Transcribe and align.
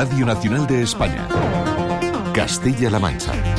Radio 0.00 0.24
Nacional 0.24 0.66
de 0.66 0.80
España. 0.80 1.28
Castilla-La 2.32 2.98
Mancha. 2.98 3.49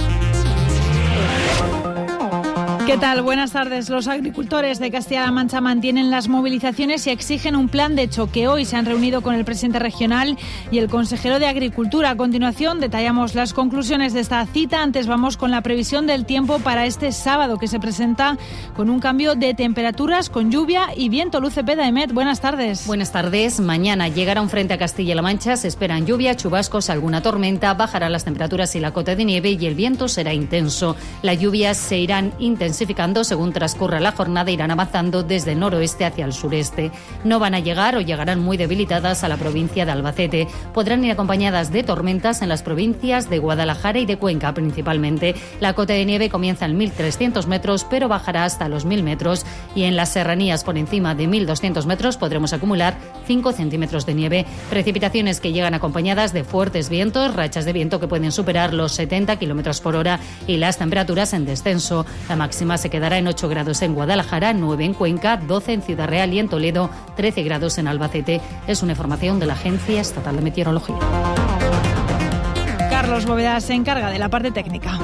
¿Qué 2.88 2.98
tal? 2.98 3.22
Buenas 3.22 3.52
tardes. 3.52 3.90
Los 3.90 4.08
agricultores 4.08 4.80
de 4.80 4.92
Castilla-La 4.92 5.32
Mancha 5.32 5.62
mantienen 5.62 6.10
las 6.10 6.28
movilizaciones 6.28 7.06
y 7.06 7.12
exigen 7.12 7.56
un 7.56 7.70
plan 7.70 7.96
de 7.96 8.10
choque. 8.10 8.48
Hoy 8.48 8.66
se 8.66 8.76
han 8.76 8.86
reunido 8.86 9.22
con 9.22 9.36
el 9.36 9.46
presidente 9.46 9.80
regional 9.80 10.38
y 10.72 10.80
el 10.80 10.90
consejero 10.90 11.40
de 11.40 11.48
Agricultura. 11.48 12.10
A 12.10 12.18
continuación 12.18 12.80
detallamos 12.80 13.36
las 13.36 13.54
conclusiones 13.54 14.14
de 14.14 14.22
esta 14.22 14.46
cita. 14.48 14.82
Antes 14.82 15.08
vamos 15.08 15.38
con 15.38 15.52
la 15.52 15.62
previsión 15.62 16.08
del 16.08 16.26
tiempo 16.26 16.60
para 16.60 16.86
este 16.86 17.12
sábado 17.12 17.58
que 17.58 17.68
se 17.68 17.80
presenta 17.80 18.38
con 18.76 18.90
un 18.90 19.00
cambio 19.00 19.36
de 19.36 19.54
temperaturas, 19.54 20.30
con 20.30 20.52
lluvia 20.52 20.88
y 20.96 21.10
viento. 21.10 21.40
Luce 21.40 21.64
Peda 21.64 21.88
Emet, 21.88 22.12
buenas 22.12 22.42
tardes. 22.42 22.88
Buenas 22.88 23.12
tardes. 23.12 23.60
Mañana 23.60 24.08
llegará 24.08 24.42
un 24.42 24.50
frente 24.50 24.74
a 24.74 24.78
Castilla-La 24.78 25.22
Mancha. 25.22 25.56
Se 25.56 25.68
esperan 25.68 26.06
lluvia, 26.06 26.36
chubascos, 26.36 26.90
alguna 26.90 27.22
tormenta. 27.22 27.74
Bajarán 27.74 28.12
las 28.12 28.26
temperaturas 28.26 28.76
y 28.76 28.80
la 28.80 28.92
cota 28.92 29.16
de 29.16 29.24
nieve 29.24 29.52
y 29.52 29.66
el 29.66 29.76
viento 29.76 30.08
será 30.08 30.34
intenso. 30.34 30.96
Las 31.22 31.40
lluvias 31.40 31.78
se 31.78 32.00
irán 32.00 32.34
intensificando 32.82 33.24
según 33.24 33.54
transcurra 33.54 34.00
la 34.00 34.12
jornada, 34.12 34.50
irán 34.50 34.72
avanzando 34.72 35.22
desde 35.22 35.52
el 35.52 35.60
noroeste 35.60 36.04
hacia 36.04 36.26
el 36.26 36.34
sureste. 36.34 36.90
No 37.24 37.38
van 37.38 37.54
a 37.54 37.60
llegar 37.60 37.96
o 37.96 38.02
llegarán 38.02 38.40
muy 38.40 38.58
debilitadas 38.58 39.24
a 39.24 39.28
la 39.28 39.38
provincia 39.38 39.86
de 39.86 39.92
Albacete. 39.92 40.48
Podrán 40.74 41.06
ir 41.06 41.12
acompañadas 41.12 41.72
de 41.72 41.84
tormentas 41.84 42.42
en 42.42 42.50
las 42.50 42.64
provincias 42.64 43.30
de 43.30 43.38
Guadalajara 43.38 44.00
y 44.00 44.08
de 44.08 44.18
Cuenca 44.18 44.52
principalmente. 44.56 45.36
La 45.60 45.74
cota 45.74 45.94
de 45.94 46.06
nieve 46.06 46.30
comienza 46.32 46.66
en 46.66 46.80
1.300 46.80 47.46
metros, 47.46 47.86
pero 47.88 48.08
bajará 48.08 48.46
hasta 48.46 48.68
los 48.68 48.88
1.000 48.88 49.04
metros. 49.04 49.46
Y 49.76 49.84
en 49.84 49.96
las 49.96 50.10
serranías 50.10 50.64
por 50.64 50.76
encima 50.76 51.14
de 51.14 51.28
1.200 51.28 51.86
metros 51.86 52.18
podremos 52.18 52.52
acumular 52.52 52.98
5 53.28 53.52
centímetros 53.52 54.08
de 54.08 54.16
nieve. 54.16 54.46
Precipitaciones 54.72 55.40
que 55.40 55.52
llegan 55.54 55.76
acompañadas 55.76 56.34
de 56.34 56.44
fuertes 56.44 56.90
vientos, 56.90 57.36
rachas 57.36 57.66
de 57.66 57.74
viento 57.74 58.00
que 58.00 58.08
pueden 58.08 58.32
superar 58.32 58.74
los 58.74 58.94
70 58.94 59.36
kilómetros 59.38 59.82
por 59.82 59.96
hora 59.96 60.20
y 60.48 60.58
las 60.58 60.80
temperaturas 60.80 61.34
en 61.34 61.46
descenso. 61.46 62.08
La 62.28 62.36
máxima 62.36 62.61
se 62.62 62.90
quedará 62.90 63.18
en 63.18 63.28
8 63.28 63.50
grados 63.50 63.82
en 63.82 63.96
Guadalajara, 63.96 64.54
9 64.54 64.86
en 64.86 64.94
Cuenca, 64.94 65.38
12 65.38 65.74
en 65.74 65.82
Ciudad 65.82 66.08
Real 66.08 66.32
y 66.34 66.40
en 66.40 66.48
Toledo, 66.48 66.90
13 67.16 67.44
grados 67.44 67.78
en 67.80 67.88
Albacete. 67.88 68.40
Es 68.68 68.84
una 68.84 68.92
información 68.92 69.40
de 69.40 69.48
la 69.48 69.54
Agencia 69.54 70.00
Estatal 70.00 70.36
de 70.36 70.42
Meteorología. 70.44 70.98
Carlos 72.90 73.26
Bóveda 73.26 73.60
se 73.62 73.74
encarga 73.74 74.12
de 74.12 74.20
la 74.20 74.30
parte 74.30 74.52
técnica. 74.52 75.00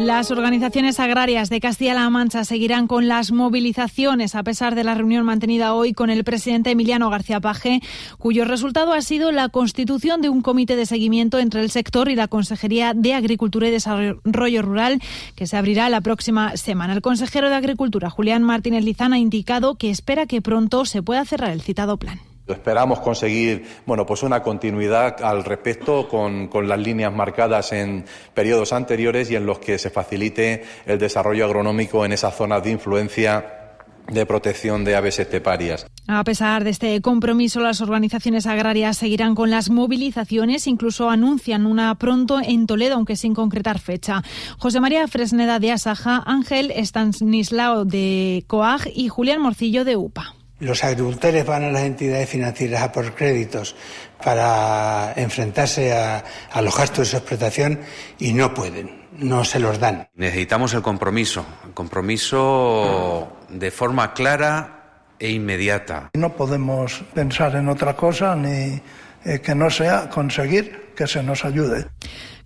Las 0.00 0.30
organizaciones 0.30 0.98
agrarias 0.98 1.50
de 1.50 1.60
Castilla-La 1.60 2.08
Mancha 2.08 2.44
seguirán 2.44 2.86
con 2.86 3.06
las 3.06 3.32
movilizaciones 3.32 4.34
a 4.34 4.42
pesar 4.42 4.74
de 4.74 4.82
la 4.82 4.94
reunión 4.94 5.26
mantenida 5.26 5.74
hoy 5.74 5.92
con 5.92 6.08
el 6.08 6.24
presidente 6.24 6.70
Emiliano 6.70 7.10
García 7.10 7.38
Paje, 7.38 7.82
cuyo 8.16 8.46
resultado 8.46 8.94
ha 8.94 9.02
sido 9.02 9.30
la 9.30 9.50
constitución 9.50 10.22
de 10.22 10.30
un 10.30 10.40
comité 10.40 10.74
de 10.74 10.86
seguimiento 10.86 11.38
entre 11.38 11.60
el 11.60 11.70
sector 11.70 12.08
y 12.08 12.16
la 12.16 12.28
Consejería 12.28 12.94
de 12.94 13.12
Agricultura 13.12 13.68
y 13.68 13.72
Desarrollo 13.72 14.62
Rural 14.62 15.02
que 15.36 15.46
se 15.46 15.58
abrirá 15.58 15.90
la 15.90 16.00
próxima 16.00 16.56
semana. 16.56 16.94
El 16.94 17.02
consejero 17.02 17.50
de 17.50 17.56
Agricultura, 17.56 18.08
Julián 18.08 18.42
Martínez 18.42 18.82
Lizán, 18.84 19.12
ha 19.12 19.18
indicado 19.18 19.74
que 19.74 19.90
espera 19.90 20.24
que 20.24 20.40
pronto 20.40 20.86
se 20.86 21.02
pueda 21.02 21.26
cerrar 21.26 21.50
el 21.50 21.60
citado 21.60 21.98
plan. 21.98 22.29
Esperamos 22.52 23.00
conseguir 23.00 23.64
bueno, 23.86 24.06
pues 24.06 24.22
una 24.22 24.42
continuidad 24.42 25.22
al 25.22 25.44
respecto 25.44 26.08
con, 26.08 26.48
con, 26.48 26.68
las 26.68 26.78
líneas 26.78 27.12
marcadas 27.12 27.72
en 27.72 28.04
periodos 28.34 28.72
anteriores 28.72 29.30
y 29.30 29.36
en 29.36 29.46
los 29.46 29.58
que 29.58 29.78
se 29.78 29.90
facilite 29.90 30.62
el 30.86 30.98
desarrollo 30.98 31.44
agronómico 31.44 32.04
en 32.04 32.12
esas 32.12 32.36
zonas 32.36 32.62
de 32.62 32.70
influencia 32.70 33.60
de 34.10 34.26
protección 34.26 34.84
de 34.84 34.96
aves 34.96 35.18
esteparias. 35.18 35.86
A 36.06 36.24
pesar 36.24 36.64
de 36.64 36.70
este 36.70 37.00
compromiso, 37.00 37.60
las 37.60 37.80
organizaciones 37.80 38.46
agrarias 38.46 38.96
seguirán 38.96 39.34
con 39.34 39.50
las 39.50 39.70
movilizaciones, 39.70 40.66
incluso 40.66 41.08
anuncian 41.08 41.66
una 41.66 41.94
pronto 41.94 42.40
en 42.42 42.66
Toledo, 42.66 42.96
aunque 42.96 43.16
sin 43.16 43.34
concretar 43.34 43.78
fecha. 43.78 44.22
José 44.58 44.80
María 44.80 45.06
Fresneda 45.06 45.60
de 45.60 45.72
Asaja, 45.72 46.22
Ángel 46.26 46.72
Stanislao 46.72 47.84
de 47.84 48.44
COAG 48.48 48.88
y 48.94 49.08
Julián 49.08 49.40
Morcillo 49.40 49.84
de 49.84 49.96
UPA. 49.96 50.34
Los 50.60 50.84
agricultores 50.84 51.44
van 51.46 51.64
a 51.64 51.70
las 51.70 51.82
entidades 51.82 52.28
financieras 52.28 52.82
a 52.82 52.92
por 52.92 53.14
créditos 53.14 53.74
para 54.22 55.12
enfrentarse 55.16 55.92
a, 55.92 56.22
a 56.52 56.60
los 56.62 56.76
gastos 56.76 56.98
de 56.98 57.04
su 57.06 57.16
explotación 57.16 57.80
y 58.18 58.34
no 58.34 58.52
pueden, 58.52 59.06
no 59.16 59.44
se 59.44 59.58
los 59.58 59.80
dan. 59.80 60.08
Necesitamos 60.14 60.74
el 60.74 60.82
compromiso, 60.82 61.46
el 61.64 61.72
compromiso 61.72 63.38
de 63.48 63.70
forma 63.70 64.12
clara 64.12 65.06
e 65.18 65.30
inmediata. 65.30 66.10
No 66.14 66.34
podemos 66.34 67.02
pensar 67.14 67.56
en 67.56 67.68
otra 67.68 67.96
cosa 67.96 68.36
ni 68.36 68.80
eh, 69.24 69.40
que 69.40 69.54
no 69.54 69.70
sea 69.70 70.08
conseguir 70.08 70.90
que 70.96 71.06
se 71.06 71.22
nos 71.22 71.44
ayude. 71.44 71.86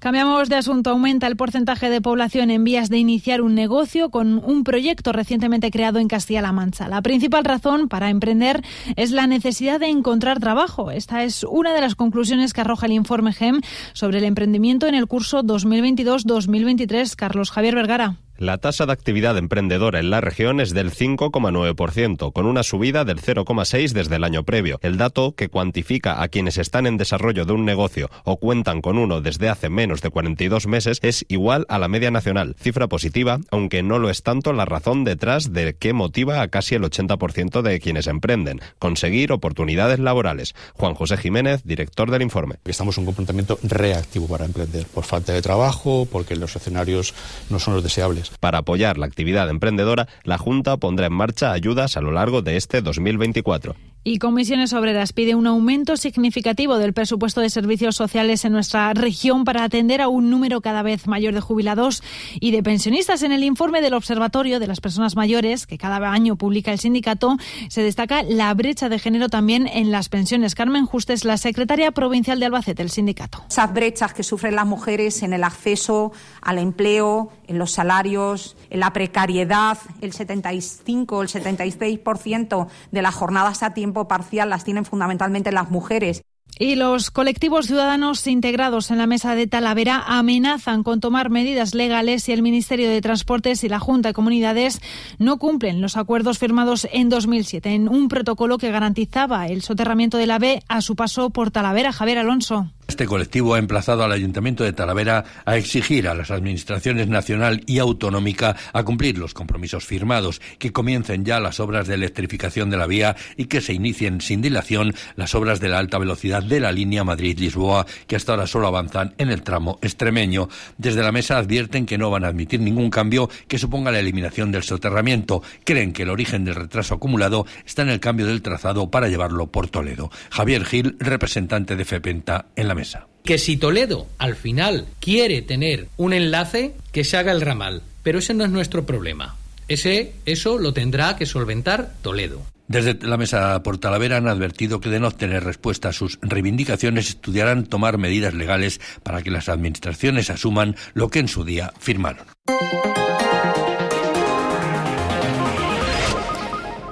Cambiamos 0.04 0.50
de 0.50 0.56
asunto. 0.56 0.90
Aumenta 0.90 1.26
el 1.26 1.34
porcentaje 1.34 1.88
de 1.88 2.02
población 2.02 2.50
en 2.50 2.62
vías 2.62 2.90
de 2.90 2.98
iniciar 2.98 3.40
un 3.40 3.54
negocio 3.54 4.10
con 4.10 4.38
un 4.44 4.62
proyecto 4.62 5.12
recientemente 5.12 5.70
creado 5.70 5.98
en 5.98 6.08
Castilla-La 6.08 6.52
Mancha. 6.52 6.88
La 6.88 7.00
principal 7.00 7.42
razón 7.44 7.88
para 7.88 8.10
emprender 8.10 8.62
es 8.96 9.12
la 9.12 9.26
necesidad 9.26 9.80
de 9.80 9.88
encontrar 9.88 10.40
trabajo. 10.40 10.90
Esta 10.90 11.24
es 11.24 11.42
una 11.42 11.72
de 11.72 11.80
las 11.80 11.94
conclusiones 11.94 12.52
que 12.52 12.60
arroja 12.60 12.84
el 12.84 12.92
informe 12.92 13.32
GEM 13.32 13.62
sobre 13.94 14.18
el 14.18 14.24
emprendimiento 14.24 14.86
en 14.86 14.94
el 14.94 15.06
curso 15.06 15.42
2022-2023. 15.42 17.16
Carlos 17.16 17.50
Javier 17.50 17.74
Vergara. 17.74 18.18
La 18.36 18.58
tasa 18.58 18.84
de 18.84 18.92
actividad 18.92 19.38
emprendedora 19.38 20.00
en 20.00 20.10
la 20.10 20.20
región 20.20 20.58
es 20.58 20.74
del 20.74 20.90
5,9%, 20.90 22.32
con 22.32 22.46
una 22.46 22.64
subida 22.64 23.04
del 23.04 23.20
0,6% 23.20 23.92
desde 23.92 24.16
el 24.16 24.24
año 24.24 24.42
previo. 24.42 24.80
El 24.82 24.96
dato, 24.96 25.36
que 25.36 25.48
cuantifica 25.48 26.20
a 26.20 26.26
quienes 26.26 26.58
están 26.58 26.88
en 26.88 26.96
desarrollo 26.96 27.44
de 27.44 27.52
un 27.52 27.64
negocio 27.64 28.10
o 28.24 28.38
cuentan 28.38 28.80
con 28.80 28.98
uno 28.98 29.20
desde 29.20 29.48
hace 29.48 29.68
menos 29.68 30.02
de 30.02 30.10
42 30.10 30.66
meses, 30.66 30.98
es 31.02 31.24
igual 31.28 31.64
a 31.68 31.78
la 31.78 31.86
media 31.86 32.10
nacional. 32.10 32.56
Cifra 32.58 32.88
positiva, 32.88 33.38
aunque 33.52 33.84
no 33.84 34.00
lo 34.00 34.10
es 34.10 34.24
tanto 34.24 34.52
la 34.52 34.64
razón 34.64 35.04
detrás 35.04 35.52
de 35.52 35.76
qué 35.76 35.92
motiva 35.92 36.42
a 36.42 36.48
casi 36.48 36.74
el 36.74 36.82
80% 36.82 37.62
de 37.62 37.78
quienes 37.78 38.08
emprenden, 38.08 38.60
conseguir 38.80 39.30
oportunidades 39.30 40.00
laborales. 40.00 40.56
Juan 40.72 40.94
José 40.94 41.18
Jiménez, 41.18 41.62
director 41.64 42.10
del 42.10 42.22
informe. 42.22 42.56
Estamos 42.64 42.98
en 42.98 43.02
un 43.02 43.06
comportamiento 43.06 43.60
reactivo 43.62 44.26
para 44.26 44.44
emprender, 44.44 44.86
por 44.86 45.04
falta 45.04 45.32
de 45.32 45.40
trabajo, 45.40 46.08
porque 46.10 46.34
los 46.34 46.56
escenarios 46.56 47.14
no 47.48 47.60
son 47.60 47.74
los 47.74 47.84
deseables. 47.84 48.24
Para 48.40 48.58
apoyar 48.58 48.98
la 48.98 49.06
actividad 49.06 49.48
emprendedora, 49.48 50.08
la 50.22 50.38
Junta 50.38 50.76
pondrá 50.76 51.06
en 51.06 51.14
marcha 51.14 51.52
ayudas 51.52 51.96
a 51.96 52.00
lo 52.00 52.12
largo 52.12 52.42
de 52.42 52.56
este 52.56 52.82
2024. 52.82 53.74
Y 54.06 54.18
Comisiones 54.18 54.74
Obreras 54.74 55.14
pide 55.14 55.34
un 55.34 55.46
aumento 55.46 55.96
significativo 55.96 56.76
del 56.76 56.92
presupuesto 56.92 57.40
de 57.40 57.48
servicios 57.48 57.96
sociales 57.96 58.44
en 58.44 58.52
nuestra 58.52 58.92
región 58.92 59.44
para 59.44 59.64
atender 59.64 60.02
a 60.02 60.08
un 60.08 60.28
número 60.28 60.60
cada 60.60 60.82
vez 60.82 61.06
mayor 61.06 61.32
de 61.32 61.40
jubilados 61.40 62.02
y 62.38 62.50
de 62.50 62.62
pensionistas. 62.62 63.22
En 63.22 63.32
el 63.32 63.42
informe 63.42 63.80
del 63.80 63.94
Observatorio 63.94 64.60
de 64.60 64.66
las 64.66 64.82
Personas 64.82 65.16
Mayores, 65.16 65.66
que 65.66 65.78
cada 65.78 65.96
año 66.12 66.36
publica 66.36 66.70
el 66.70 66.80
sindicato, 66.80 67.38
se 67.70 67.82
destaca 67.82 68.22
la 68.22 68.52
brecha 68.52 68.90
de 68.90 68.98
género 68.98 69.30
también 69.30 69.66
en 69.66 69.90
las 69.90 70.10
pensiones. 70.10 70.54
Carmen 70.54 70.84
Justes, 70.84 71.24
la 71.24 71.38
secretaria 71.38 71.90
provincial 71.90 72.38
de 72.38 72.44
Albacete, 72.44 72.82
el 72.82 72.90
sindicato. 72.90 73.42
Esas 73.48 73.72
brechas 73.72 74.12
que 74.12 74.22
sufren 74.22 74.54
las 74.54 74.66
mujeres 74.66 75.22
en 75.22 75.32
el 75.32 75.44
acceso 75.44 76.12
al 76.42 76.58
empleo, 76.58 77.32
en 77.46 77.56
los 77.56 77.70
salarios, 77.70 78.54
en 78.68 78.80
la 78.80 78.92
precariedad, 78.92 79.78
el 80.02 80.12
75 80.12 81.16
o 81.16 81.22
el 81.22 81.28
76% 81.28 82.66
de 82.90 83.00
las 83.00 83.14
jornadas 83.14 83.62
a 83.62 83.72
tiempo 83.72 83.93
parcial 84.08 84.50
las 84.50 84.64
tienen 84.64 84.84
fundamentalmente 84.84 85.52
las 85.52 85.70
mujeres. 85.70 86.22
Y 86.56 86.76
los 86.76 87.10
colectivos 87.10 87.66
ciudadanos 87.66 88.24
integrados 88.28 88.92
en 88.92 88.98
la 88.98 89.08
mesa 89.08 89.34
de 89.34 89.48
Talavera 89.48 90.04
amenazan 90.06 90.84
con 90.84 91.00
tomar 91.00 91.28
medidas 91.28 91.74
legales 91.74 92.22
si 92.22 92.32
el 92.32 92.42
Ministerio 92.42 92.88
de 92.88 93.00
Transportes 93.00 93.64
y 93.64 93.68
la 93.68 93.80
Junta 93.80 94.10
de 94.10 94.14
Comunidades 94.14 94.80
no 95.18 95.38
cumplen 95.38 95.80
los 95.80 95.96
acuerdos 95.96 96.38
firmados 96.38 96.86
en 96.92 97.08
2007 97.08 97.70
en 97.70 97.88
un 97.88 98.06
protocolo 98.06 98.58
que 98.58 98.70
garantizaba 98.70 99.48
el 99.48 99.62
soterramiento 99.62 100.16
del 100.16 100.30
AVE 100.30 100.62
a 100.68 100.80
su 100.80 100.94
paso 100.94 101.30
por 101.30 101.50
Talavera. 101.50 101.92
Javier 101.92 102.18
Alonso. 102.18 102.70
Este 102.86 103.06
colectivo 103.06 103.54
ha 103.54 103.58
emplazado 103.58 104.04
al 104.04 104.12
Ayuntamiento 104.12 104.62
de 104.62 104.72
Talavera 104.72 105.24
a 105.44 105.56
exigir 105.56 106.06
a 106.06 106.14
las 106.14 106.30
administraciones 106.30 107.08
nacional 107.08 107.62
y 107.66 107.78
autonómica 107.78 108.56
a 108.72 108.82
cumplir 108.84 109.18
los 109.18 109.34
compromisos 109.34 109.84
firmados, 109.84 110.40
que 110.58 110.72
comiencen 110.72 111.24
ya 111.24 111.40
las 111.40 111.60
obras 111.60 111.86
de 111.88 111.94
electrificación 111.94 112.70
de 112.70 112.76
la 112.76 112.86
vía 112.86 113.16
y 113.36 113.46
que 113.46 113.60
se 113.60 113.72
inicien 113.72 114.20
sin 114.20 114.42
dilación 114.42 114.94
las 115.16 115.34
obras 115.34 115.60
de 115.60 115.70
la 115.70 115.78
alta 115.78 115.98
velocidad 115.98 116.42
de 116.42 116.60
la 116.60 116.72
línea 116.72 117.04
Madrid-Lisboa, 117.04 117.86
que 118.06 118.16
hasta 118.16 118.32
ahora 118.32 118.46
solo 118.46 118.68
avanzan 118.68 119.14
en 119.18 119.30
el 119.30 119.42
tramo 119.42 119.78
extremeño. 119.80 120.48
Desde 120.76 121.02
la 121.02 121.12
mesa 121.12 121.38
advierten 121.38 121.86
que 121.86 121.98
no 121.98 122.10
van 122.10 122.24
a 122.24 122.28
admitir 122.28 122.60
ningún 122.60 122.90
cambio 122.90 123.30
que 123.48 123.58
suponga 123.58 123.92
la 123.92 124.00
eliminación 124.00 124.52
del 124.52 124.62
soterramiento. 124.62 125.42
Creen 125.64 125.92
que 125.92 126.02
el 126.02 126.10
origen 126.10 126.44
del 126.44 126.54
retraso 126.54 126.94
acumulado 126.94 127.46
está 127.64 127.82
en 127.82 127.88
el 127.88 128.00
cambio 128.00 128.26
del 128.26 128.42
trazado 128.42 128.90
para 128.90 129.08
llevarlo 129.08 129.46
por 129.46 129.68
Toledo. 129.68 130.10
Javier 130.30 130.64
Gil, 130.64 130.96
representante 131.00 131.76
de 131.76 131.84
FEPENTA 131.84 132.46
en 132.56 132.68
la 132.68 132.73
mesa. 132.74 133.06
Que 133.24 133.38
si 133.38 133.56
Toledo 133.56 134.06
al 134.18 134.36
final 134.36 134.86
quiere 135.00 135.42
tener 135.42 135.88
un 135.96 136.12
enlace, 136.12 136.74
que 136.92 137.04
se 137.04 137.16
haga 137.16 137.32
el 137.32 137.40
ramal. 137.40 137.82
Pero 138.02 138.18
ese 138.18 138.34
no 138.34 138.44
es 138.44 138.50
nuestro 138.50 138.84
problema. 138.84 139.36
Ese, 139.66 140.12
eso 140.26 140.58
lo 140.58 140.74
tendrá 140.74 141.16
que 141.16 141.24
solventar 141.24 141.94
Toledo. 142.02 142.42
Desde 142.66 142.94
la 143.06 143.16
mesa 143.16 143.62
por 143.62 143.78
Talavera 143.78 144.16
han 144.16 144.28
advertido 144.28 144.80
que 144.80 144.88
de 144.88 144.98
no 144.98 145.08
obtener 145.08 145.44
respuesta 145.44 145.90
a 145.90 145.92
sus 145.92 146.18
reivindicaciones 146.22 147.10
estudiarán 147.10 147.66
tomar 147.66 147.98
medidas 147.98 148.32
legales 148.32 148.80
para 149.02 149.22
que 149.22 149.30
las 149.30 149.48
administraciones 149.48 150.30
asuman 150.30 150.76
lo 150.94 151.10
que 151.10 151.18
en 151.18 151.28
su 151.28 151.44
día 151.44 151.72
firmaron. 151.78 152.26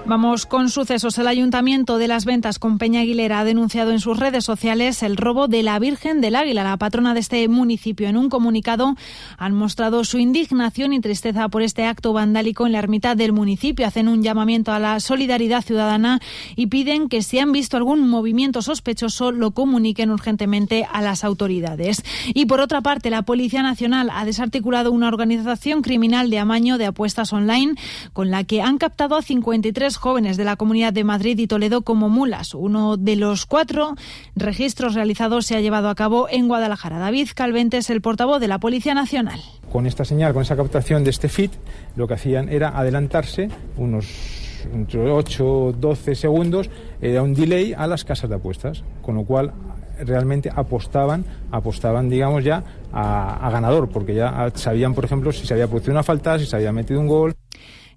Vamos 0.05 0.47
con 0.47 0.69
sucesos. 0.69 1.17
El 1.19 1.29
Ayuntamiento 1.29 1.97
de 1.97 2.09
las 2.09 2.25
Ventas 2.25 2.59
con 2.59 2.79
Peña 2.79 3.01
Aguilera 3.01 3.39
ha 3.39 3.45
denunciado 3.45 3.93
en 3.93 4.01
sus 4.01 4.19
redes 4.19 4.45
sociales 4.45 5.01
el 5.05 5.17
robo 5.17 5.47
de 5.47 5.63
la 5.63 5.79
Virgen 5.79 6.21
del 6.21 6.35
Águila, 6.35 6.65
la 6.65 6.77
patrona 6.77 7.15
de 7.15 7.21
este 7.21 7.47
municipio. 7.49 8.09
En 8.09 8.17
un 8.17 8.29
comunicado 8.29 8.97
han 9.39 9.55
mostrado 9.55 10.05
su 10.05 10.19
indignación 10.19 10.93
y 10.93 11.01
tristeza 11.01 11.49
por 11.49 11.63
este 11.63 11.85
acto 11.85 12.13
vandálico 12.13 12.67
en 12.67 12.73
la 12.73 12.81
ermita 12.81 13.15
del 13.15 13.33
municipio. 13.33 13.87
Hacen 13.87 14.09
un 14.09 14.25
llamamiento 14.25 14.73
a 14.73 14.81
la 14.81 14.99
solidaridad 14.99 15.63
ciudadana 15.63 16.21
y 16.57 16.67
piden 16.67 17.09
que 17.09 17.23
si 17.23 17.39
han 17.39 17.53
visto 17.53 17.77
algún 17.77 18.09
movimiento 18.09 18.61
sospechoso 18.61 19.31
lo 19.31 19.53
comuniquen 19.53 20.11
urgentemente 20.11 20.85
a 20.93 21.01
las 21.01 21.23
autoridades. 21.23 22.03
Y 22.35 22.47
por 22.47 22.61
otra 22.61 22.81
parte, 22.81 23.09
la 23.09 23.23
Policía 23.23 23.63
Nacional 23.63 24.11
ha 24.13 24.25
desarticulado 24.25 24.91
una 24.91 25.07
organización 25.07 25.81
criminal 25.81 26.29
de 26.29 26.41
amaño 26.41 26.77
de 26.77 26.87
apuestas 26.87 27.33
online 27.33 27.77
con 28.13 28.33
la 28.33 28.43
que 28.43 28.63
han 28.63 28.79
captado 28.79 29.15
a 29.15 29.23
53 29.23 29.92
jóvenes 29.97 30.37
de 30.37 30.45
la 30.45 30.57
Comunidad 30.57 30.93
de 30.93 31.05
Madrid 31.05 31.39
y 31.39 31.47
Toledo 31.47 31.83
como 31.83 32.09
mulas. 32.09 32.55
Uno 32.55 32.97
de 32.97 33.17
los 33.17 33.47
cuatro 33.47 33.95
registros 34.37 34.95
realizados 34.95 35.47
se 35.47 35.57
ha 35.57 35.61
llevado 35.61 35.89
a 35.89 35.95
cabo 35.95 36.29
en 36.31 36.49
Guadalajara. 36.49 36.99
David 36.99 37.29
Calvente 37.35 37.79
es 37.79 37.91
el 37.91 38.01
portavoz 38.01 38.41
de 38.41 38.49
la 38.49 38.59
Policía 38.59 38.95
Nacional. 38.95 39.41
Con 39.71 39.87
esta 39.87 40.05
señal, 40.05 40.33
con 40.33 40.43
esa 40.43 40.57
captación 40.57 41.05
de 41.05 41.11
este 41.11 41.29
FIT, 41.29 41.53
lo 41.97 42.07
que 42.07 42.15
hacían 42.15 42.49
era 42.49 42.77
adelantarse 42.77 43.49
unos 43.77 44.07
entre 44.73 45.11
8 45.11 45.47
o 45.47 45.73
12 45.73 46.15
segundos, 46.15 46.71
era 47.01 47.23
un 47.23 47.35
delay 47.35 47.75
a 47.77 47.87
las 47.87 48.05
casas 48.05 48.31
de 48.31 48.37
apuestas, 48.37 48.85
con 49.03 49.17
lo 49.17 49.25
cual 49.25 49.53
realmente 49.99 50.51
apostaban, 50.55 51.25
apostaban 51.51 52.09
digamos 52.09 52.45
ya 52.45 52.63
a, 52.93 53.47
a 53.47 53.51
ganador, 53.51 53.89
porque 53.89 54.15
ya 54.15 54.51
sabían, 54.55 54.95
por 54.95 55.05
ejemplo, 55.05 55.33
si 55.33 55.47
se 55.47 55.55
había 55.55 55.67
producido 55.67 55.93
una 55.93 56.03
falta, 56.03 56.39
si 56.39 56.47
se 56.47 56.57
había 56.57 56.73
metido 56.73 57.01
un 57.01 57.09
gol 57.09 57.35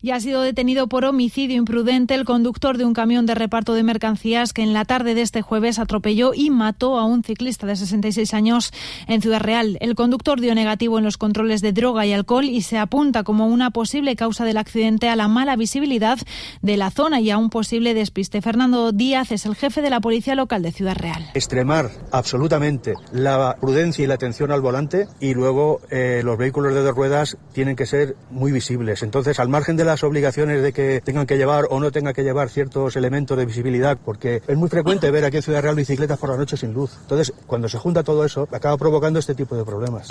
y 0.05 0.11
ha 0.11 0.19
sido 0.19 0.41
detenido 0.41 0.85
por 0.85 1.03
homicidio 1.03 1.57
imprudente 1.57 2.13
el 2.13 2.25
conductor 2.25 2.77
de 2.77 2.85
un 2.85 2.93
camión 2.93 3.25
de 3.25 3.33
reparto 3.33 3.73
de 3.73 3.81
mercancías 3.81 4.53
que 4.53 4.61
en 4.61 4.71
la 4.71 4.85
tarde 4.85 5.15
de 5.15 5.23
este 5.23 5.41
jueves 5.41 5.79
atropelló 5.79 6.35
y 6.35 6.51
mató 6.51 6.99
a 6.99 7.05
un 7.05 7.23
ciclista 7.23 7.65
de 7.65 7.75
66 7.75 8.35
años 8.35 8.71
en 9.07 9.23
Ciudad 9.23 9.41
Real. 9.41 9.79
El 9.81 9.95
conductor 9.95 10.39
dio 10.39 10.53
negativo 10.53 10.99
en 10.99 11.05
los 11.05 11.17
controles 11.17 11.61
de 11.61 11.73
droga 11.73 12.05
y 12.05 12.13
alcohol 12.13 12.45
y 12.45 12.61
se 12.61 12.77
apunta 12.77 13.23
como 13.23 13.47
una 13.47 13.71
posible 13.71 14.15
causa 14.15 14.45
del 14.45 14.57
accidente 14.57 15.09
a 15.09 15.15
la 15.15 15.27
mala 15.27 15.55
visibilidad 15.55 16.19
de 16.61 16.77
la 16.77 16.91
zona 16.91 17.19
y 17.19 17.31
a 17.31 17.39
un 17.39 17.49
posible 17.49 17.95
despiste. 17.95 18.43
Fernando 18.43 18.91
Díaz 18.91 19.31
es 19.31 19.47
el 19.47 19.55
jefe 19.55 19.81
de 19.81 19.89
la 19.89 20.01
Policía 20.01 20.35
Local 20.35 20.61
de 20.61 20.71
Ciudad 20.71 20.95
Real. 20.95 21.31
Extremar 21.33 21.89
absolutamente 22.11 22.93
la 23.11 23.57
prudencia 23.59 24.03
y 24.03 24.07
la 24.07 24.13
atención 24.13 24.51
al 24.51 24.61
volante 24.61 25.07
y 25.19 25.33
luego 25.33 25.81
eh, 25.89 26.21
los 26.23 26.37
vehículos 26.37 26.75
de 26.75 26.83
dos 26.83 26.93
ruedas 26.93 27.39
tienen 27.53 27.75
que 27.75 27.87
ser 27.87 28.15
muy 28.29 28.51
visibles. 28.51 29.01
Entonces, 29.01 29.39
al 29.39 29.49
margen 29.49 29.77
de 29.77 29.85
la 29.85 29.94
obligaciones 30.03 30.61
de 30.61 30.73
que 30.73 31.01
tengan 31.01 31.25
que 31.25 31.37
llevar 31.37 31.65
o 31.69 31.79
no 31.79 31.91
tengan 31.91 32.13
que 32.13 32.23
llevar 32.23 32.49
ciertos 32.49 32.95
elementos 32.95 33.37
de 33.37 33.45
visibilidad, 33.45 33.97
porque 34.03 34.41
es 34.47 34.57
muy 34.57 34.69
frecuente 34.69 35.11
ver 35.11 35.25
aquí 35.25 35.37
en 35.37 35.43
Ciudad 35.43 35.61
Real 35.61 35.75
bicicletas 35.75 36.17
por 36.17 36.29
la 36.29 36.37
noche 36.37 36.57
sin 36.57 36.73
luz. 36.73 36.97
Entonces, 37.01 37.33
cuando 37.47 37.69
se 37.69 37.77
junta 37.77 38.03
todo 38.03 38.25
eso, 38.25 38.47
acaba 38.51 38.77
provocando 38.77 39.19
este 39.19 39.35
tipo 39.35 39.55
de 39.55 39.63
problemas. 39.63 40.07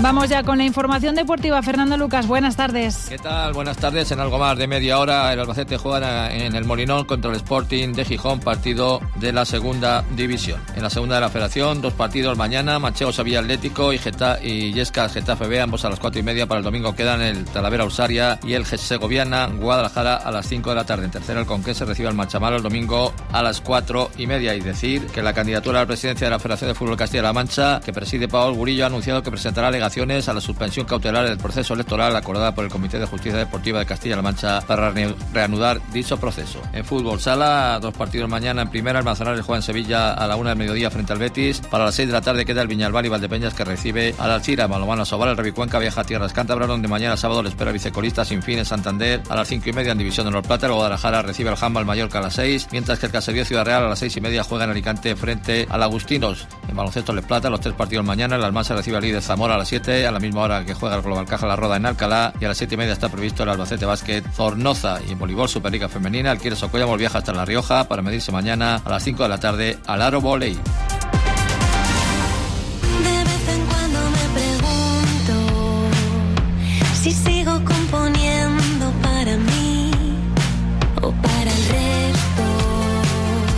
Vamos 0.00 0.28
ya 0.28 0.44
con 0.44 0.58
la 0.58 0.64
información 0.64 1.16
deportiva. 1.16 1.60
Fernando 1.60 1.96
Lucas, 1.96 2.28
buenas 2.28 2.54
tardes. 2.54 3.06
¿Qué 3.08 3.18
tal? 3.18 3.52
Buenas 3.52 3.78
tardes. 3.78 4.12
En 4.12 4.20
algo 4.20 4.38
más 4.38 4.56
de 4.56 4.68
media 4.68 5.00
hora, 5.00 5.32
el 5.32 5.40
Albacete 5.40 5.76
juega 5.76 6.32
en 6.32 6.54
el 6.54 6.64
Molinón 6.64 7.04
contra 7.04 7.32
el 7.32 7.36
Sporting 7.36 7.94
de 7.94 8.04
Gijón, 8.04 8.38
partido 8.38 9.00
de 9.16 9.32
la 9.32 9.44
segunda 9.44 10.04
división. 10.14 10.60
En 10.76 10.84
la 10.84 10.90
segunda 10.90 11.16
de 11.16 11.22
la 11.22 11.28
federación, 11.30 11.82
dos 11.82 11.94
partidos 11.94 12.38
mañana, 12.38 12.78
Macheo 12.78 13.12
Sevilla 13.12 13.40
Atlético 13.40 13.92
y, 13.92 13.98
Geta 13.98 14.38
y 14.40 14.72
Yesca 14.72 15.08
Getafe 15.08 15.48
B, 15.48 15.60
ambos 15.60 15.84
a 15.84 15.90
las 15.90 15.98
cuatro 15.98 16.20
y 16.20 16.22
media. 16.22 16.46
Para 16.46 16.58
el 16.58 16.64
domingo 16.64 16.94
quedan 16.94 17.20
el 17.20 17.44
Talavera 17.46 17.84
Usaria 17.84 18.38
y 18.44 18.52
el 18.52 18.66
Segoviana 18.66 19.48
Guadalajara 19.48 20.14
a 20.14 20.30
las 20.30 20.46
cinco 20.46 20.70
de 20.70 20.76
la 20.76 20.84
tarde. 20.84 21.06
En 21.06 21.10
tercera, 21.10 21.40
el 21.40 21.46
Conquense 21.46 21.84
recibe 21.84 22.08
al 22.08 22.14
Machamalo 22.14 22.58
el 22.58 22.62
domingo 22.62 23.12
a 23.32 23.42
las 23.42 23.60
cuatro 23.60 24.12
y 24.16 24.28
media. 24.28 24.54
Y 24.54 24.60
decir 24.60 25.08
que 25.08 25.22
la 25.22 25.32
candidatura 25.32 25.80
a 25.80 25.82
la 25.82 25.88
presidencia 25.88 26.28
de 26.28 26.30
la 26.30 26.38
Federación 26.38 26.68
de 26.68 26.74
Fútbol 26.76 26.96
Castilla-La 26.96 27.32
Mancha, 27.32 27.80
que 27.80 27.92
preside 27.92 28.28
Paul 28.28 28.54
Gurillo, 28.54 28.84
ha 28.84 28.86
anunciado 28.86 29.24
que 29.24 29.32
presentará 29.32 29.72
alegaciones 29.88 30.28
a 30.28 30.34
la 30.34 30.40
suspensión 30.40 30.84
cautelar 30.84 31.26
del 31.26 31.38
proceso 31.38 31.72
electoral 31.72 32.14
acordada 32.14 32.54
por 32.54 32.64
el 32.64 32.70
Comité 32.70 32.98
de 32.98 33.06
Justicia 33.06 33.38
Deportiva 33.38 33.78
de 33.78 33.86
Castilla-La 33.86 34.20
Mancha 34.20 34.60
para 34.60 34.92
reanudar 35.32 35.80
dicho 35.92 36.18
proceso. 36.18 36.60
En 36.74 36.84
fútbol 36.84 37.20
sala, 37.20 37.78
dos 37.80 37.94
partidos 37.94 38.28
mañana. 38.28 38.62
En 38.62 38.68
primera, 38.68 38.98
el 38.98 39.04
Manzanares 39.04 39.44
juega 39.44 39.58
en 39.58 39.62
Sevilla 39.62 40.12
a 40.12 40.26
la 40.26 40.36
una 40.36 40.50
del 40.50 40.58
mediodía 40.58 40.90
frente 40.90 41.14
al 41.14 41.18
Betis. 41.18 41.60
Para 41.70 41.86
las 41.86 41.94
seis 41.94 42.08
de 42.08 42.12
la 42.12 42.20
tarde 42.20 42.44
queda 42.44 42.60
el 42.60 42.68
Viñalbal 42.68 43.06
y 43.06 43.08
Valdepeñas 43.08 43.54
que 43.54 43.64
recibe 43.64 44.14
al 44.18 44.30
Alcira. 44.30 44.68
Malomano 44.68 45.06
Sobal, 45.06 45.30
el 45.30 45.36
Revicuenca 45.38 45.78
viaja 45.78 46.02
a 46.02 46.04
Tierras 46.04 46.34
Cántabras 46.34 46.68
donde 46.68 46.86
mañana 46.86 47.16
sábado 47.16 47.42
le 47.42 47.48
espera 47.48 47.72
vicecolista 47.72 48.26
sin 48.26 48.42
fin 48.42 48.58
en 48.58 48.66
Santander 48.66 49.22
a 49.30 49.36
las 49.36 49.48
cinco 49.48 49.70
y 49.70 49.72
media 49.72 49.92
en 49.92 49.98
División 49.98 50.26
de 50.26 50.28
Honor 50.28 50.42
Plata. 50.42 50.66
El 50.66 50.74
Guadalajara 50.74 51.22
recibe 51.22 51.48
al 51.48 51.56
Jamba 51.56 51.80
al 51.80 51.86
Mallorca 51.86 52.18
a 52.18 52.22
las 52.22 52.34
seis, 52.34 52.68
mientras 52.72 52.98
que 52.98 53.06
el 53.06 53.12
Caserío 53.12 53.46
Ciudad 53.46 53.64
Real 53.64 53.84
a 53.84 53.88
las 53.88 53.98
seis 53.98 54.14
y 54.16 54.20
media 54.20 54.44
juega 54.44 54.64
en 54.64 54.70
Alicante 54.70 55.16
frente 55.16 55.66
al 55.70 55.82
Agustinos. 55.82 56.46
En 56.68 56.76
baloncesto 56.76 57.14
Les 57.14 57.24
Plata, 57.24 57.48
los 57.48 57.60
tres 57.60 57.74
partidos 57.74 58.04
mañana. 58.04 58.36
El 58.36 58.44
Almansa 58.44 58.74
recibe 58.74 58.98
al 58.98 59.02
líder 59.02 59.22
Zamora 59.22 59.54
a 59.54 59.58
las 59.58 59.68
siete, 59.68 59.77
a 59.78 60.10
la 60.10 60.18
misma 60.18 60.40
hora 60.40 60.64
que 60.64 60.74
juega 60.74 60.96
el 60.96 61.02
Global 61.02 61.24
Caja 61.24 61.46
La 61.46 61.54
Roda 61.54 61.76
en 61.76 61.86
Alcalá 61.86 62.32
y 62.40 62.44
a 62.44 62.48
las 62.48 62.58
7 62.58 62.74
y 62.74 62.78
media 62.78 62.92
está 62.92 63.08
previsto 63.08 63.44
el 63.44 63.48
Albacete 63.48 63.86
Básquet 63.86 64.28
Zornoza 64.32 64.98
y 65.06 65.12
en 65.12 65.18
voleibol 65.20 65.48
Superliga 65.48 65.88
Femenina 65.88 66.32
el 66.32 66.38
Quieres 66.38 66.58
Socollamos 66.58 66.98
viaja 66.98 67.18
hasta 67.18 67.32
La 67.32 67.44
Rioja 67.44 67.84
para 67.84 68.02
medirse 68.02 68.32
mañana 68.32 68.82
a 68.84 68.90
las 68.90 69.04
5 69.04 69.22
de 69.22 69.28
la 69.28 69.38
tarde 69.38 69.78
al 69.86 70.02
Aro 70.02 70.20
Voley. 70.20 70.58
si 77.00 77.12
sigo 77.12 77.52
componiendo 77.64 78.92
para 79.00 79.36
mí 79.36 79.92
o 81.00 81.12
para 81.12 81.50
el 81.50 81.68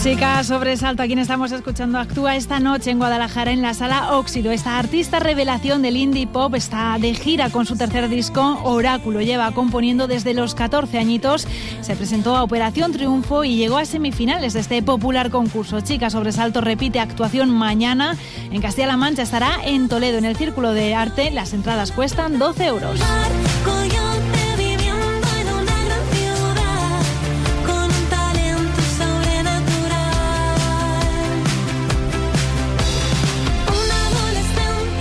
Chicas, 0.03 0.47
sobresalto 0.47 1.03
a 1.03 1.07
quien 1.07 1.19
estamos 1.19 1.53
escuchando 1.53 1.99
actúa 1.99 2.35
esta 2.35 2.59
noche 2.59 2.91
en 2.91 2.97
Guadalajara 2.97 3.51
en 3.51 3.61
la 3.61 3.75
sala 3.75 4.17
Óxido. 4.17 4.51
Esta 4.51 4.79
artista 4.79 5.19
revelación 5.21 5.83
del 5.83 5.99
indie 5.99 6.27
pop 6.27 6.55
está 6.55 6.97
de 6.99 7.15
gira 7.15 7.51
con 7.51 7.67
su 7.67 7.77
tercer 7.77 8.09
disco 8.09 8.59
Oráculo. 8.65 9.21
Lleva 9.21 9.53
componiendo 9.53 10.07
desde 10.07 10.33
los 10.33 10.55
14 10.55 10.97
añitos. 10.97 11.47
Se 11.83 11.97
presentó 11.97 12.35
a 12.35 12.43
Operación 12.43 12.93
Triunfo 12.93 13.45
y 13.45 13.57
llegó 13.57 13.77
a 13.77 13.85
semifinales 13.85 14.55
de 14.55 14.61
este 14.61 14.83
popular 14.83 15.29
concurso. 15.29 15.83
Chicas, 15.83 16.15
sobresalto 16.15 16.63
repite 16.63 16.99
actuación 16.99 17.51
mañana 17.51 18.17
en 18.51 18.63
Castilla-La 18.63 18.97
Mancha. 18.97 19.23
Estará 19.23 19.59
en 19.67 19.91
Toledo 19.91 20.17
en 20.17 20.25
el 20.25 20.35
Círculo 20.35 20.73
de 20.73 20.95
Arte. 20.95 21.31
Las 21.31 21.53
entradas 21.53 21.93
cuestan 21.93 22.39
12 22.39 22.65
euros. 22.65 23.01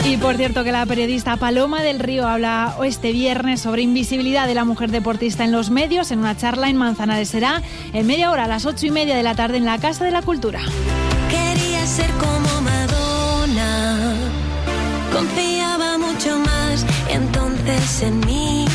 Y 0.10 0.18
por 0.18 0.38
cierto 0.38 0.64
que 0.64 0.72
la 0.72 0.88
periodista 0.88 1.38
Paloma 1.38 1.84
del 1.84 2.00
Río 2.00 2.28
habla 2.28 2.76
este 2.84 3.12
viernes 3.12 3.62
sobre 3.62 3.84
invisibilidad 3.84 4.48
de 4.48 4.56
la 4.56 4.66
mujer 4.66 4.90
deportista 4.90 5.44
en 5.44 5.52
los 5.52 5.70
medios 5.70 6.10
en 6.10 6.18
una 6.18 6.36
charla 6.36 6.68
en 6.68 6.78
Manzanares. 6.78 7.30
Será 7.30 7.62
en 7.94 8.08
media 8.08 8.32
hora 8.32 8.46
a 8.46 8.48
las 8.48 8.66
ocho 8.66 8.88
y 8.88 8.90
media 8.90 9.16
de 9.16 9.22
la 9.22 9.36
tarde 9.36 9.58
en 9.58 9.66
la 9.66 9.78
Casa 9.78 10.06
de 10.06 10.12
la 10.12 10.24
Cultura. 10.24 10.62
Quería 11.30 11.86
ser 11.86 12.10
como 12.14 12.62
Madonna, 12.62 14.16
confiaba 15.14 16.00
mucho 16.00 16.40
más 16.40 16.84
entonces 17.12 18.02
en 18.02 18.20
mí 18.22 18.66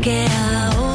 que 0.00 0.26
ahora. 0.64 0.89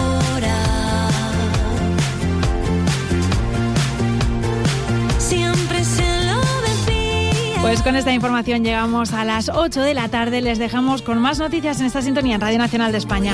Pues 7.76 7.84
con 7.84 7.98
esta 7.98 8.14
información 8.14 8.64
llegamos 8.64 9.12
a 9.12 9.26
las 9.26 9.50
8 9.50 9.82
de 9.82 9.94
la 9.94 10.08
tarde. 10.08 10.40
Les 10.40 10.58
dejamos 10.60 11.02
con 11.02 11.18
más 11.18 11.40
noticias 11.40 11.82
en 11.82 11.88
esta 11.88 12.02
sintonía 12.02 12.36
en 12.36 12.40
Radio 12.40 12.58
Nacional 12.58 12.94
de 12.94 13.00
España. 13.00 13.34